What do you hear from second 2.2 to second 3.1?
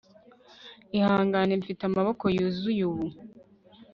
yuzuye ubu